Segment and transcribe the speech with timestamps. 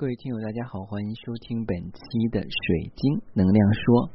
[0.00, 2.00] 各位听友，大家好，欢迎收听本期
[2.32, 4.08] 的水晶能量说，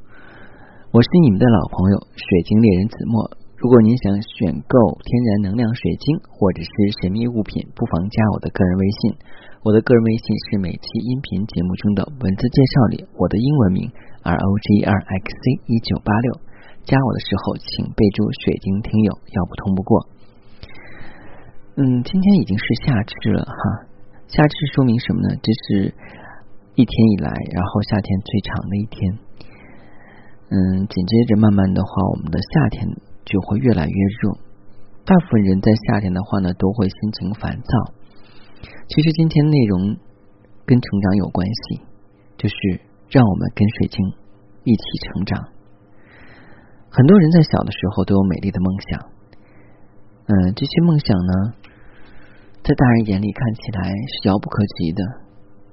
[0.90, 3.22] 我是你们的老朋友水晶猎人子墨。
[3.54, 9.14] 如果您想选购天然能量水晶或者是神秘物品，不妨加我的个人微信。
[9.62, 13.86] 我的个人微信是每期音频节目中的文字介绍里我的英文名
[14.26, 16.42] R O G R X C 一九八六。
[16.82, 20.02] 加我的时候，请备注水晶听友，要不通不过。
[21.78, 23.94] 嗯，今天已经是夏至了哈。
[24.28, 25.36] 夏至说明什么呢？
[25.42, 25.94] 这是
[26.74, 29.18] 一天以来，然后夏天最长的一天。
[30.48, 32.86] 嗯，紧接着慢慢的话，我们的夏天
[33.24, 34.38] 就会越来越热。
[35.04, 37.92] 大部分人在夏天的话呢，都会心情烦躁。
[38.88, 39.96] 其实今天内容
[40.66, 41.80] 跟成长有关系，
[42.36, 42.54] 就是
[43.10, 44.04] 让我们跟水晶
[44.64, 45.48] 一起成长。
[46.90, 49.00] 很多人在小的时候都有美丽的梦想，
[50.26, 51.54] 嗯，这些梦想呢？
[52.66, 55.00] 在大人眼里看起来是遥不可及的，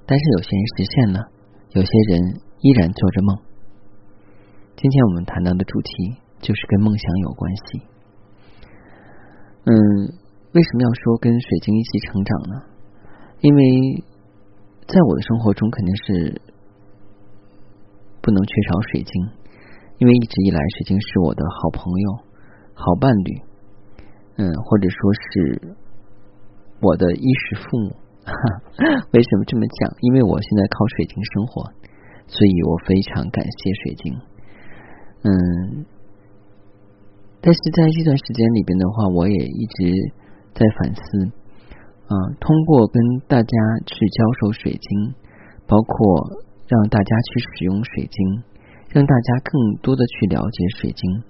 [0.06, 1.26] 但是有些人实现了，
[1.70, 3.36] 有些人依然做着梦。
[4.76, 5.90] 今天我们谈到的主题
[6.38, 7.82] 就是跟梦想有关系。
[9.66, 9.74] 嗯，
[10.52, 12.54] 为什么要说跟水晶一起成长呢？
[13.40, 14.04] 因为
[14.86, 16.40] 在我的生活中肯定是
[18.22, 19.10] 不能缺少水晶，
[19.98, 22.10] 因为一直以来水晶是我的好朋友、
[22.72, 23.42] 好伴侣，
[24.36, 25.76] 嗯，或者说是。
[26.84, 27.96] 我的衣食父母，
[29.16, 29.90] 为什么这么讲？
[30.00, 31.64] 因为我现在靠水晶生活，
[32.28, 34.12] 所以我非常感谢水晶。
[35.24, 35.86] 嗯，
[37.40, 40.12] 但是在这段时间里边的话，我也一直
[40.52, 41.02] 在反思
[42.04, 45.14] 啊，通过跟大家去教授水晶，
[45.66, 45.96] 包括
[46.68, 48.42] 让大家去使用水晶，
[48.92, 51.22] 让大家更多的去了解水晶。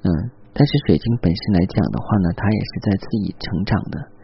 [0.00, 0.08] 嗯，
[0.54, 4.16] 但是水晶本身来讲的话呢，它也是在自己成长的。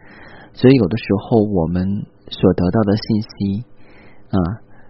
[0.55, 1.83] 所以有的时候我们
[2.31, 3.65] 所得到的信息
[4.31, 4.39] 啊，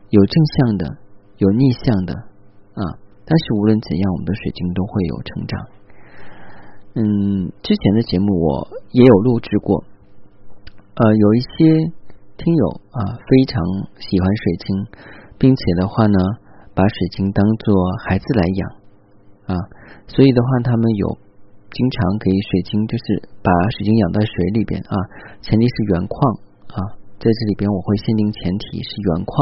[0.10, 0.98] 有正向的，
[1.38, 3.02] 有逆向的啊。
[3.26, 5.68] 但是无论怎样，我们的水晶都会有成长。
[6.94, 9.84] 嗯，之前的节目我也有录制过，
[10.94, 11.92] 呃，有一些
[12.38, 13.64] 听友啊非常
[13.98, 14.86] 喜欢水晶，
[15.40, 16.20] 并且的话呢，
[16.76, 17.74] 把水晶当做
[18.06, 18.70] 孩子来养
[19.48, 19.58] 啊，
[20.08, 21.25] 所以的话他们有。
[21.76, 23.04] 经常给水晶，就是
[23.44, 24.96] 把水晶养在水里边啊，
[25.44, 26.16] 前提是原矿
[26.72, 26.80] 啊，
[27.20, 29.36] 在这里边我会限定前提是原矿，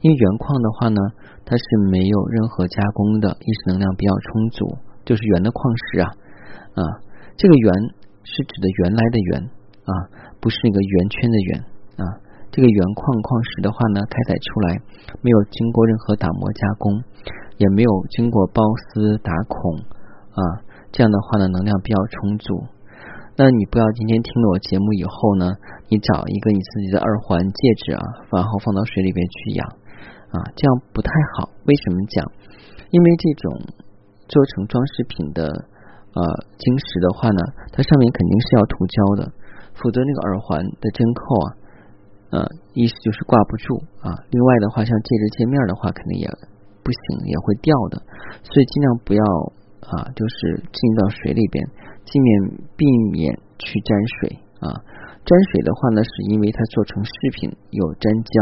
[0.00, 1.00] 因为原矿的话呢，
[1.44, 4.64] 它是没有任何加工的，意识能量比较充足，
[5.04, 6.08] 就是原的矿石啊
[6.72, 6.80] 啊，
[7.36, 7.68] 这个原
[8.24, 9.44] 是指的原来的原
[9.84, 9.92] 啊，
[10.40, 11.60] 不是那个圆圈的圆
[12.00, 12.04] 啊，
[12.48, 14.80] 这个原矿矿石的话呢，开采出来
[15.20, 17.04] 没有经过任何打磨加工，
[17.60, 19.84] 也没有经过包丝打孔
[20.32, 20.64] 啊。
[20.90, 22.66] 这样的话呢，能量比较充足。
[23.36, 25.46] 那你不要今天听了我节目以后呢，
[25.88, 28.02] 你找一个你自己的耳环、戒指啊，
[28.34, 29.62] 然后放到水里边去养
[30.34, 31.50] 啊，这样不太好。
[31.66, 32.26] 为什么讲？
[32.90, 33.62] 因为这种
[34.26, 36.20] 做成装饰品的呃
[36.58, 37.40] 晶石的话呢，
[37.70, 39.32] 它上面肯定是要涂胶的，
[39.78, 41.48] 否则那个耳环的针扣啊，
[42.30, 44.10] 呃，意思就是挂不住啊。
[44.30, 46.26] 另外的话，像戒指界面的话，肯定也
[46.82, 48.02] 不行，也会掉的。
[48.42, 49.22] 所以尽量不要。
[49.88, 51.64] 啊，就是进到水里边，
[52.04, 52.30] 尽免
[52.76, 54.68] 避免去沾水啊。
[55.24, 58.32] 沾水的话呢，是因为它做成饰品有沾胶，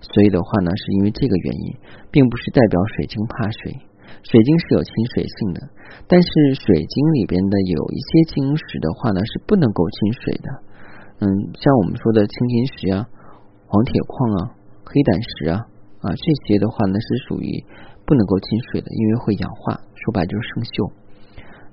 [0.00, 1.66] 所以的话呢，是因为这个原因，
[2.10, 3.78] 并不是代表水晶怕水。
[4.22, 5.60] 水晶是有亲水性的，
[6.06, 10.48] 但是水晶里边的有一些晶石的话呢，是不能够亲水的。
[11.22, 11.26] 嗯，
[11.58, 13.06] 像我们说的青金石啊、
[13.66, 14.38] 黄铁矿啊、
[14.84, 15.66] 黑胆石啊
[16.02, 17.64] 啊这些的话呢，是属于
[18.06, 19.80] 不能够进水的，因为会氧化。
[20.02, 20.90] 说白就是生锈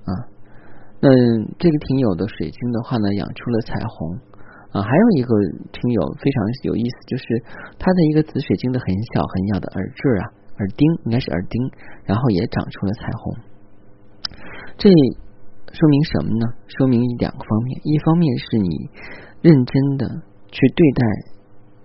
[0.06, 0.10] 啊，
[1.02, 1.10] 那
[1.58, 4.22] 这个听友的水晶的话呢，养出了彩虹
[4.70, 5.34] 啊，还有一个
[5.74, 7.24] 听友非常有意思，就是
[7.74, 10.24] 他的一个紫水晶的很小很小的耳坠啊，
[10.62, 11.58] 耳钉应该是耳钉，
[12.06, 13.34] 然后也长出了彩虹。
[14.78, 14.86] 这
[15.74, 16.46] 说明什么呢？
[16.78, 18.70] 说明两个方面，一方面是你
[19.42, 20.06] 认真的
[20.54, 21.02] 去对待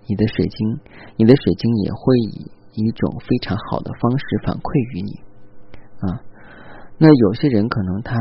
[0.06, 0.78] 你的水晶，
[1.16, 5.10] 你的水晶也会以一种非常好的方式反馈于你
[6.04, 6.20] 啊。
[6.98, 8.16] 那有些人可能他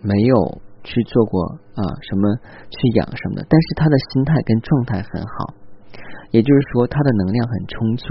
[0.00, 2.28] 没有去做过啊什么
[2.68, 5.52] 去养什么的，但是他的心态跟状态很好，
[6.32, 8.04] 也就是说他的能量很充足。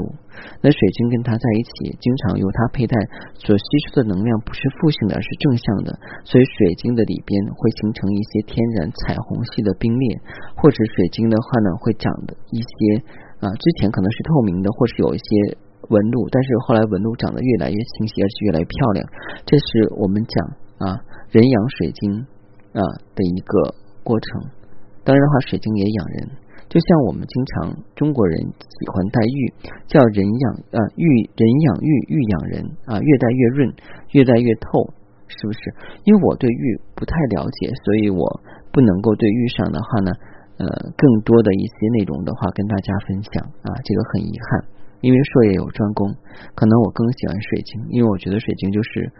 [0.61, 2.93] 那水晶跟他在一起，经常由他佩戴
[3.33, 5.93] 所吸收的能量不是负性的，而是正向的，
[6.25, 10.21] 所以水晶的里边会形成一些天然彩虹系的冰裂，
[10.57, 13.05] 或者水晶的话呢会长的一些
[13.43, 15.59] 啊之前可能是透明的，或是有一些。
[15.89, 19.05] 纹路，但是后来纹路长得越来越清晰，而且越来越漂亮。
[19.45, 20.95] 这是我们讲啊，
[21.29, 22.23] 人养水晶
[22.71, 22.79] 啊
[23.13, 24.47] 的一个过程。
[25.03, 26.29] 当然的话，水晶也养人，
[26.69, 29.53] 就像我们经常中国人喜欢戴玉，
[29.85, 31.03] 叫人养啊玉
[31.35, 33.73] 人养玉玉养人啊，越戴越润，
[34.13, 34.87] 越戴越透，
[35.27, 35.59] 是不是？
[36.05, 38.39] 因为我对玉不太了解，所以我
[38.71, 40.13] 不能够对玉上的话呢，
[40.57, 40.65] 呃，
[40.95, 44.65] 更多的一些内容的话跟大家分享啊，这个很遗憾，
[45.01, 46.13] 因为术业有专攻，
[46.55, 49.11] 可能我更喜欢水晶，因为我觉得水晶就是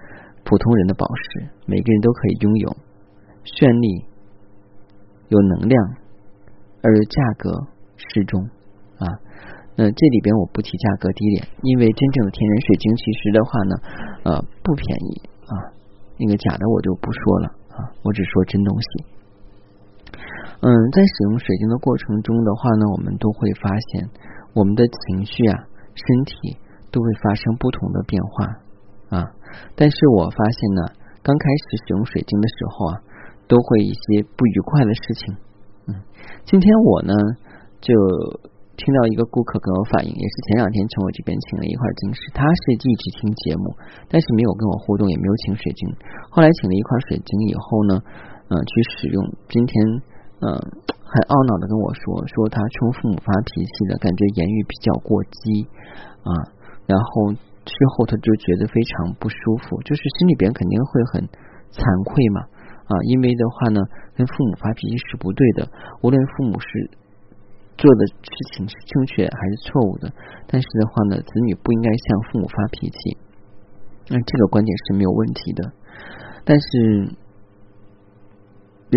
[0.43, 2.77] 普通人的宝石，每个人都可以拥有，
[3.45, 4.05] 绚丽，
[5.29, 6.03] 有能量。
[6.85, 7.65] 而价格
[7.95, 8.43] 适中
[8.99, 9.07] 啊，
[9.77, 13.73] 那这里边我不提价格低廉，因为真正的天然水晶其实的话呢，
[14.23, 15.55] 呃不便宜啊，
[16.19, 18.87] 那个假的我就不说了啊，我只说真东西。
[20.63, 24.07] 嗯，在使用水晶的过程中的话呢，我们都会发现
[24.55, 25.59] 我们的情绪啊、
[25.91, 26.55] 身体
[26.87, 28.47] 都会发生不同的变化
[29.11, 29.27] 啊，
[29.75, 30.81] 但是我发现呢，
[31.19, 32.93] 刚开始使用水晶的时候啊，
[33.51, 35.35] 都会一些不愉快的事情。
[35.91, 35.99] 嗯，
[36.47, 37.11] 今天我呢
[37.83, 37.91] 就
[38.79, 43.75] 听到一个顾客跟我反映，也是前两天从我这边请了一块晶石，他是一直听节目，
[44.07, 45.91] 但是没有跟我互动，也没有请水晶。
[46.31, 47.99] 后来请了一块水晶以后呢，
[48.47, 49.19] 嗯，去使用，
[49.51, 49.75] 今天
[50.43, 50.59] 嗯
[51.13, 55.63] 很懊恼的跟我说，说他冲父母发脾气的感觉言语比较过激
[56.25, 56.29] 啊，
[56.89, 57.31] 然后
[57.63, 61.21] 之后他就觉得非常不舒服，就是心里边肯定会很
[61.69, 62.49] 惭愧嘛。
[62.83, 63.79] 啊，因为的话呢，
[64.17, 65.69] 跟父母发脾气是不对的。
[66.01, 66.67] 无论父母是
[67.77, 70.11] 做的事情是正确还是错误的，
[70.49, 72.97] 但是的话呢，子女不应该向父母发脾气。
[74.09, 75.71] 那这个观点是没有问题的。
[76.43, 77.07] 但是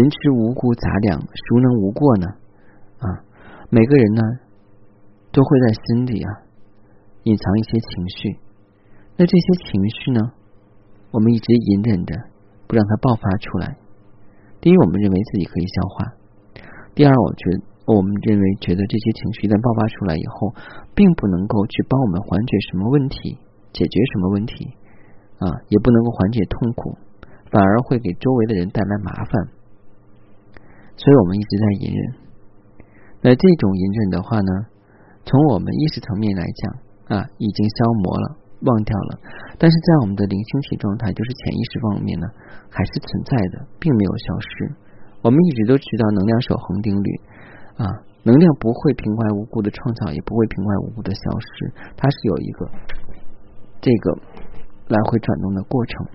[0.00, 2.26] 人吃五谷杂粮，孰能无过呢？
[2.98, 3.24] 啊，
[3.70, 4.22] 每个人呢
[5.32, 6.30] 都会在心里啊
[7.24, 8.38] 隐藏一些情绪。
[9.16, 10.20] 那这些情绪呢，
[11.12, 12.14] 我们一直隐忍着。
[12.68, 13.78] 不让它爆发出来。
[14.60, 16.18] 第一，我们认为自己可以消化；
[16.96, 20.50] 第二，我觉我们认为觉得这些情绪一旦爆发出来以后，
[20.90, 23.38] 并不能够去帮我们缓解什么问题、
[23.70, 24.74] 解决什么问题
[25.38, 26.98] 啊，也不能够缓解痛苦，
[27.54, 29.54] 反而会给周围的人带来麻烦。
[30.96, 32.00] 所以我们一直在隐忍。
[33.22, 34.52] 那这种隐忍的话呢，
[35.24, 38.36] 从我们意识层面来讲啊，已经消磨了。
[38.62, 39.20] 忘掉了，
[39.58, 42.26] 但是在我们的灵性体状态，就是潜意识方面呢，
[42.70, 44.74] 还是存在的，并没有消失。
[45.20, 47.20] 我们一直都知道能量守恒定律
[47.76, 47.84] 啊，
[48.22, 52.70] 能量不会平白无故的创造，也不会平白无故的消失，它是有一个
[53.82, 54.18] 这个
[54.88, 56.06] 来回转动的过程。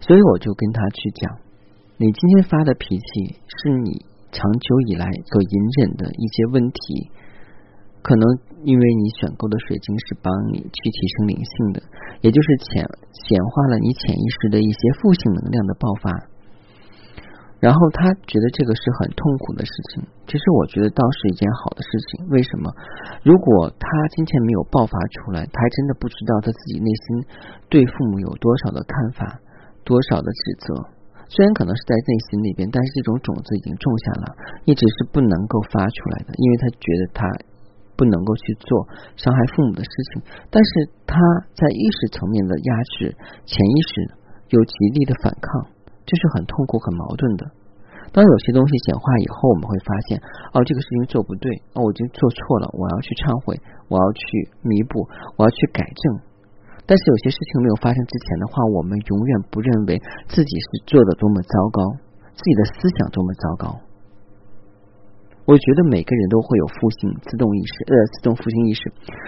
[0.00, 1.30] 所以我就跟他去讲，
[1.96, 4.02] 你今天发的脾气，是你
[4.34, 7.10] 长久以来所隐忍的一些问题。
[8.02, 8.26] 可能
[8.66, 11.80] 因为你选购的水晶是帮你去提升灵性的，
[12.20, 12.82] 也就是显
[13.14, 16.10] 显化了你潜意识的一些负性能量的爆发，
[17.62, 20.02] 然后他觉得这个是很痛苦的事情。
[20.26, 22.26] 其实我觉得倒是一件好的事情。
[22.28, 22.74] 为什么？
[23.22, 23.86] 如果他
[24.18, 27.24] 今天没有爆发出来，他还真的不知道他自己内心
[27.70, 29.38] 对父母有多少的看法，
[29.86, 30.90] 多少的指责。
[31.28, 34.26] 虽然可能是在内心里边，但是这种种子已经种下了，
[34.64, 37.24] 一直是不能够发出来的，因为他觉得他。
[37.96, 41.14] 不能够去做伤害父母的事情，但是他
[41.54, 43.14] 在意识层面的压制，
[43.46, 44.18] 潜意识
[44.50, 45.70] 有极力的反抗，
[46.02, 47.46] 这是很痛苦、很矛盾的。
[48.10, 50.18] 当有些东西显化以后，我们会发现，
[50.50, 51.46] 哦，这个事情做不对，
[51.78, 53.54] 哦，我已经做错了，我要去忏悔，
[53.86, 55.06] 我要去弥补，
[55.38, 56.33] 我要去改正。
[56.86, 59.96] 但是有些事情没有发生之前的话，我们永远不认为
[60.28, 61.80] 自己是做的多么糟糕，
[62.36, 63.80] 自己的思想多么糟糕。
[65.46, 68.80] 我觉得每个人都会有负性自动意识，呃，自动负性意识。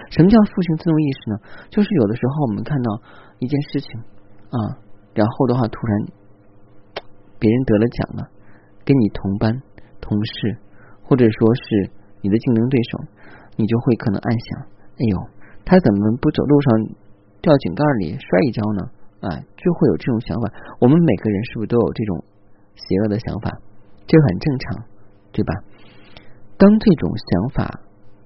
[0.09, 1.37] 什么叫负性自动意识呢？
[1.69, 3.01] 就是有的时候我们看到
[3.39, 4.01] 一件事情
[4.49, 4.81] 啊，
[5.13, 5.93] 然后的话突然
[7.39, 8.29] 别人得了奖了，
[8.85, 9.61] 跟你同班
[10.01, 10.57] 同事，
[11.05, 12.99] 或者说是你的竞争对手，
[13.57, 14.61] 你就会可能暗想：
[14.97, 15.17] 哎呦，
[15.67, 16.97] 他怎么不走路上
[17.47, 18.83] 掉井盖里摔一跤呢？
[19.23, 20.51] 哎，就会有这种想法。
[20.83, 22.25] 我们每个人是不是都有这种
[22.75, 23.55] 邪恶的想法？
[24.05, 24.83] 这很正常，
[25.31, 25.55] 对吧？
[26.59, 27.81] 当这种想法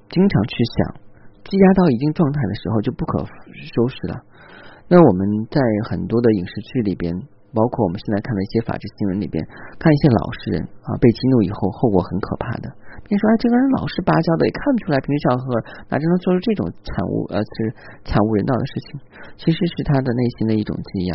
[0.08, 0.96] 经常去想，
[1.44, 4.24] 积压到一定状态的时候，就不可收拾了。
[4.88, 5.60] 那我们在
[5.90, 7.12] 很多的影视剧里边，
[7.54, 9.42] 包括我们现在看的一些法制新闻里边，
[9.78, 12.70] 看一些老实人啊被激怒以后，后果很可怕的。
[13.06, 15.44] 别说哎，这个人老实巴交的，也看不出来平时孝和，
[15.90, 17.54] 哪就能做出这种惨无呃是
[18.06, 18.88] 惨无人道的事情？
[19.34, 21.14] 其实是他的内心的一种积压，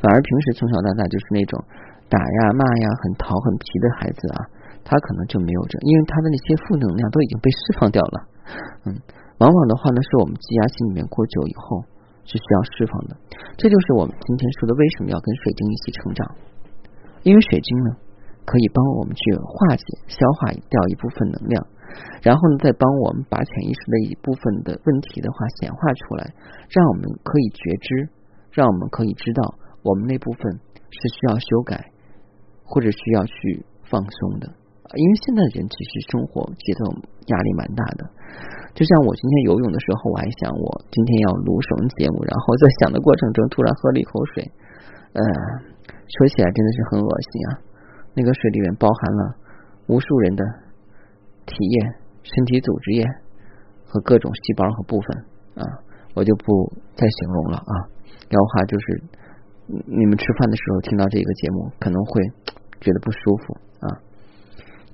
[0.00, 1.60] 反而平时从小到大就是那种
[2.08, 4.38] 打呀骂呀，很淘很皮的孩子啊。
[4.86, 8.16] 他可能就没有这，因为他的那些负能量都已经被释放掉了。
[8.86, 8.94] 嗯，
[9.42, 11.82] 往往的话呢，是我们积压心里面过久以后
[12.26, 13.16] 是需要释放的。
[13.56, 16.20] 这就是我们今天说的为什么要跟水晶一起成长，
[17.22, 17.96] 因为水晶呢，
[18.44, 21.66] 可以帮我们去化解、消化掉一部分能量，
[22.22, 26.34] 然后呢，再帮我们把潜意识的一部分的问题的话显化出来，
[26.68, 28.08] 让我们可以觉知，
[28.50, 31.92] 让我们可以知道我们那部分是需要修改
[32.64, 34.52] 或者需要去放松的。
[34.94, 36.94] 因为现在人其实生活节奏
[37.26, 38.06] 压力蛮大的，
[38.72, 44.46] 就像我今天游泳的时候，我还想我今天要录什么节目，然后在想的过程中突然喝了一口水，
[45.12, 45.22] 呃，
[45.90, 47.50] 说起来真的是很恶心啊！
[48.14, 49.34] 那个水里面包含了
[49.88, 50.44] 无数人的
[51.46, 51.76] 体液、
[52.22, 53.04] 身体组织液
[53.84, 55.08] 和各种细胞和部分
[55.58, 55.66] 啊，
[56.14, 57.74] 我就不再形容了啊。
[58.30, 59.02] 然后话就是，
[59.66, 62.22] 你们吃饭的时候听到这个节目，可能会
[62.80, 63.65] 觉得不舒服。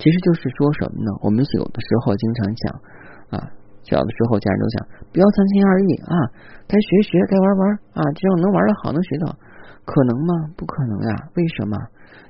[0.03, 1.15] 其实就是说什么呢？
[1.23, 2.63] 我们有的时候经常讲
[3.31, 3.37] 啊，
[3.87, 4.77] 小的时候家人都讲
[5.15, 6.15] 不要三心二意啊，
[6.67, 7.63] 该学学，该玩玩
[7.95, 9.31] 啊，只要能玩的好，能学到，
[9.87, 10.51] 可能吗？
[10.59, 11.31] 不可能呀！
[11.39, 11.79] 为什么？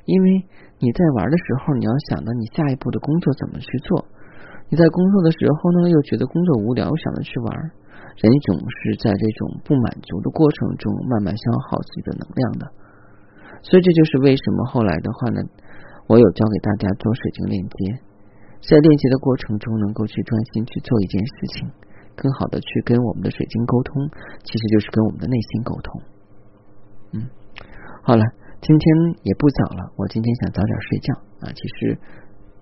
[0.05, 0.45] 因为
[0.85, 4.05] 你在玩的时候，你要想着你下一步的工作怎么去做；
[4.69, 7.57] 你在工作的时候呢，又觉得工作无聊，想着去玩。
[8.21, 12.69] 人总是在这种不满足的过程中，慢慢消耗自己的能量的。
[13.65, 15.41] 所以这就是为什么后来的话呢？
[16.09, 17.99] 我有教给大家做水晶链接，
[18.61, 21.71] 在链接的过程中，能够去专心去做一件事情，
[22.15, 24.11] 更好的去跟我们的水晶沟通，
[24.45, 26.03] 其实就是跟我们的内心沟通。
[27.13, 27.17] 嗯，
[28.03, 28.25] 好了，
[28.61, 28.85] 今天
[29.23, 31.53] 也不早了，我今天想早点睡觉啊。
[31.55, 31.99] 其实，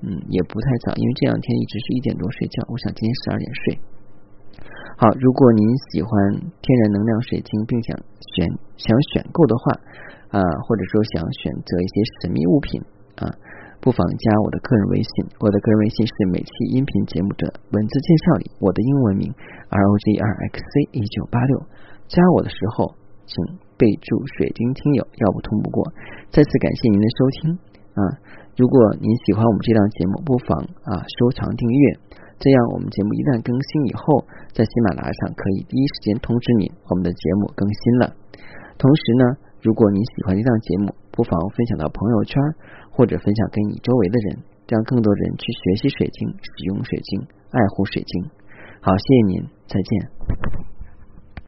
[0.03, 3.79] 嗯，也不太早，因为这两天一直是一点多睡觉，我想今天十二点睡。
[4.97, 6.11] 好，如果您喜欢
[6.61, 7.97] 天然能量水晶，并想
[8.37, 9.73] 选想选购的话
[10.39, 12.81] 啊，或者说想选择一些神秘物品。
[13.21, 13.29] 啊，
[13.81, 19.29] 不妨加我的个人微信，我的个人微信是每期音频节目的文字介绍里我的英文名
[19.69, 21.61] R O G R X C 一九八六。
[22.09, 22.97] 加我的时候，
[23.29, 23.37] 请
[23.79, 25.85] 备注“水晶听友”，要不通不过。
[26.33, 27.59] 再次感谢您的收听
[27.95, 28.03] 啊！
[28.59, 30.59] 如果您喜欢我们这档节目，不妨
[30.91, 31.85] 啊收藏订阅，
[32.43, 38.11] 这样我们节目一旦更新以后，在喜马拉雅上可以第一时间通知您我们的节目更新了。
[38.75, 39.25] 同时呢，
[39.63, 42.35] 如果您喜欢这档节目，不妨分享到朋友圈。
[43.01, 48.25] 或者分享给你周围的人，让更多人去学习水晶、使用水晶、爱护水晶。
[48.83, 50.70] 好，谢谢您，再见。